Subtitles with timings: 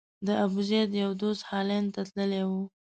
[0.27, 2.51] د ابوزید یو دوست هالند ته تللی و.